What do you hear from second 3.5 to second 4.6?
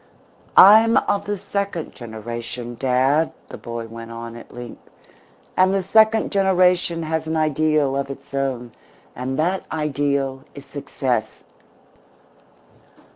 boy went on, at